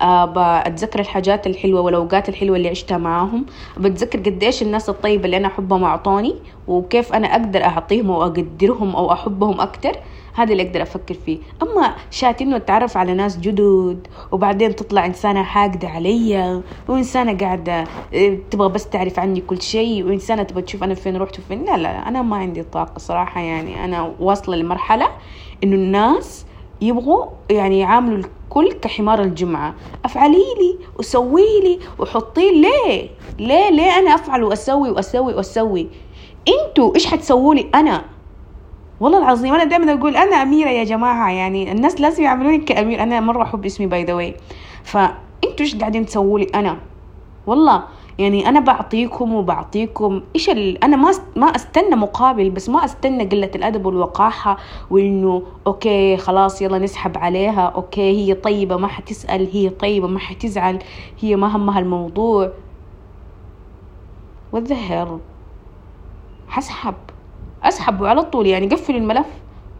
بتذكر 0.02 1.00
الحاجات 1.00 1.46
الحلوة 1.46 1.80
والأوقات 1.80 2.28
الحلوة 2.28 2.56
اللي 2.56 2.68
عشتها 2.68 2.98
معاهم. 2.98 3.46
بتذكر 3.76 4.18
قديش 4.18 4.62
الناس 4.62 4.88
الطيبة 4.88 5.24
اللي 5.24 5.36
أنا 5.36 5.48
أحبهم 5.48 5.84
أعطوني 5.84 6.34
وكيف 6.68 7.12
أنا 7.12 7.32
أقدر 7.32 7.64
أعطيهم 7.64 8.10
أو 8.10 8.22
أقدرهم 8.22 8.96
أو 8.96 9.12
أحبهم 9.12 9.60
أكتر. 9.60 9.92
هذا 10.34 10.52
اللي 10.52 10.62
أقدر 10.62 10.82
أفكر 10.82 11.14
فيه. 11.14 11.38
أما 11.62 11.94
شات 12.10 12.42
إنه 12.42 12.56
أتعرف 12.56 12.96
على 12.96 13.14
ناس 13.14 13.38
جدد 13.38 14.06
وبعدين 14.32 14.76
تطلع 14.76 15.06
إنسانة 15.06 15.42
حاقدة 15.42 15.88
علي 15.88 16.62
وإنسانة 16.88 17.38
قاعدة 17.38 17.84
آه، 18.14 18.38
تبغى 18.50 18.68
بس 18.68 18.88
تعرف 18.88 19.18
عني 19.18 19.40
كل 19.40 19.62
شيء 19.62 20.04
وإنسانة 20.04 20.42
تبغى 20.42 20.62
تشوف 20.62 20.82
أنا 20.84 20.94
فين 20.94 21.16
رحت 21.16 21.38
وفين. 21.38 21.64
لا 21.64 21.76
لا 21.76 22.08
أنا 22.08 22.22
ما 22.22 22.36
عندي 22.36 22.62
طاقة 22.62 22.98
صراحة 22.98 23.40
يعني. 23.40 23.84
أنا 23.84 24.12
واصلة 24.20 24.56
لمرحلة 24.56 25.08
إنه 25.64 25.76
الناس 25.76 26.46
يبغوا 26.80 27.26
يعني 27.50 27.78
يعاملوا 27.78 28.18
الكل 28.18 28.72
كحمار 28.72 29.22
الجمعة. 29.22 29.74
أفعلي 30.04 30.36
لي 30.36 30.78
وسوي 30.98 31.60
لي 31.62 31.78
وحطي 31.98 32.50
ليه 32.60 33.08
ليه؟ 33.38 33.70
ليه 33.70 33.98
أنا 33.98 34.14
أفعل 34.14 34.44
وأسوي 34.44 34.90
وأسوي 34.90 35.34
وأسوي؟ 35.34 35.88
أنتوا 36.48 36.94
إيش 36.94 37.06
حتسووا 37.06 37.54
لي 37.54 37.70
أنا؟ 37.74 38.04
والله 39.00 39.18
العظيم 39.18 39.54
أنا 39.54 39.64
دائما 39.64 39.92
أقول 39.92 40.16
أنا 40.16 40.42
أميرة 40.42 40.68
يا 40.68 40.84
جماعة 40.84 41.30
يعني 41.30 41.72
الناس 41.72 42.00
لازم 42.00 42.22
يعاملوني 42.22 42.58
كأمير. 42.58 43.02
أنا 43.02 43.20
مرة 43.20 43.42
أحب 43.42 43.66
اسمي 43.66 43.86
by 43.86 44.04
the 44.04 44.14
way 44.14 44.36
فانتوا 44.84 45.60
إيش 45.60 45.76
قاعدين 45.76 46.06
تسووا 46.06 46.38
لي 46.38 46.46
أنا؟ 46.54 46.76
والله 47.46 47.84
يعني 48.18 48.48
أنا 48.48 48.60
بعطيكم 48.60 49.34
وبعطيكم 49.34 50.22
إيش. 50.34 50.50
أنا 50.82 50.96
ما 50.96 51.12
ما 51.36 51.46
أستنى 51.46 51.96
مقابل 51.96 52.50
بس 52.50 52.68
ما 52.68 52.84
أستنى 52.84 53.24
قلة 53.24 53.50
الأدب 53.54 53.86
والوقاحة 53.86 54.56
وإنه 54.90 55.42
okay 55.66 56.16
خلاص 56.16 56.62
يلا 56.62 56.78
نسحب 56.78 57.18
عليها 57.18 57.66
okay 57.66 58.00
هي 58.00 58.34
طيبة 58.34 58.76
ما 58.76 58.88
حتسأل 58.88 59.48
هي 59.52 59.68
طيبة 59.68 60.06
ما 60.08 60.18
حتزعل 60.18 60.78
هي 61.20 61.36
ما 61.36 61.56
همها 61.56 61.78
الموضوع 61.78 62.50
والظهر 64.52 65.20
حسحب 66.48 66.94
أسحب 67.62 68.04
على 68.04 68.22
طول 68.22 68.46
يعني 68.46 68.66
قفل 68.66 68.96
الملف 68.96 69.26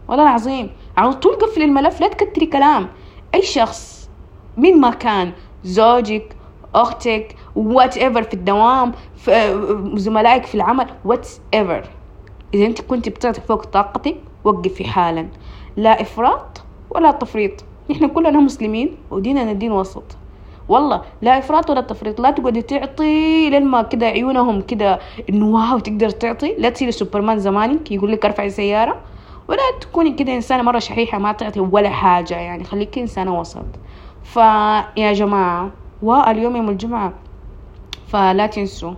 والله 0.09 0.23
العظيم 0.25 0.71
على 0.97 1.13
طول 1.13 1.35
قفل 1.35 1.63
الملف 1.63 2.01
لا 2.01 2.09
تكتري 2.09 2.47
كلام 2.47 2.89
أي 3.35 3.43
شخص 3.43 4.11
مين 4.57 4.81
ما 4.81 4.91
كان 4.91 5.33
زوجك 5.65 6.37
أختك 6.75 7.37
whatever 7.57 8.23
في 8.23 8.35
الدوام 8.35 8.93
في 9.17 9.91
زملائك 9.95 10.47
في 10.47 10.55
العمل 10.55 10.87
whatever 11.05 11.85
إذا 12.55 12.67
أنت 12.67 12.81
كنت 12.81 13.09
بتعطي 13.09 13.41
فوق 13.41 13.65
طاقتك 13.65 14.17
وقفي 14.45 14.85
حالا. 14.85 15.29
لا 15.77 16.03
إفراط 16.03 16.63
ولا 16.91 17.11
تفريط. 17.11 17.65
نحن 17.91 18.09
كلنا 18.09 18.41
مسلمين 18.41 18.97
وديننا 19.11 19.53
دين 19.53 19.73
وسط. 19.73 20.17
والله 20.69 21.03
لا 21.23 21.39
إفراط 21.39 21.71
ولا 21.71 21.81
تفريط. 21.81 22.21
لا 22.21 22.31
تقعدي 22.31 22.63
تعطي 22.63 23.51
لما 23.51 23.83
كده 23.83 24.07
عيونهم 24.07 24.61
كده 24.61 24.99
إنه 25.31 25.47
wow 25.47 25.79
تقدر 25.79 26.11
تعطي. 26.11 26.55
لا 26.59 26.69
تصيري 26.69 26.93
سوبرمان 26.93 27.39
زمانك 27.39 27.93
يقول 27.93 28.13
لك 28.13 28.25
أرفعي 28.25 28.51
سيارة. 28.51 28.97
ولا 29.49 29.59
تكوني 29.81 30.13
كده 30.13 30.35
إنسانة 30.35 30.63
مرة 30.63 30.79
شحيحة 30.79 31.19
ما 31.19 31.33
تعطي 31.33 31.61
ولا 31.61 31.91
حاجة 31.91 32.35
يعني 32.35 32.65
خليكي 32.65 33.01
إنسانة 33.01 33.41
وسط. 33.41 33.65
فيا 34.23 35.13
جماعة 35.13 35.71
واليوم 36.03 36.57
يوم 36.57 36.69
الجمعة 36.69 37.13
فلا 38.09 38.47
تنسوا 38.47 38.95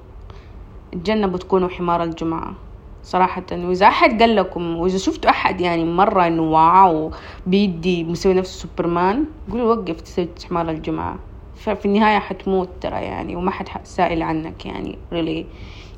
تجنبوا 0.93 1.39
تكونوا 1.39 1.69
حمار 1.69 2.03
الجمعة. 2.03 2.55
صراحة 3.03 3.47
وإذا 3.53 3.87
أحد 3.87 4.21
قال 4.23 4.37
لكم 4.37 4.77
وإذا 4.77 4.99
شفتوا 4.99 5.31
أحد 5.31 5.61
يعني 5.61 5.85
مرة 5.85 6.27
إنه 6.27 6.43
واو 6.43 7.11
بيدي 7.47 8.05
مسوي 8.05 8.35
نفسه 8.35 8.69
سوبرمان 8.69 9.25
قولوا 9.51 9.75
وقف 9.75 10.01
تسوي 10.01 10.29
حمار 10.49 10.71
الجمعة. 10.71 11.19
ففي 11.57 11.87
النهاية 11.87 12.19
حتموت 12.19 12.69
ترى 12.81 12.97
يعني 12.97 13.37
وما 13.37 13.51
حد 13.51 13.87
سائل 13.87 14.23
عنك 14.23 14.67
يعني 14.67 14.99
really. 15.13 15.47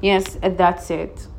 Yes 0.04 0.24
that's 0.58 0.90
it. 0.90 1.29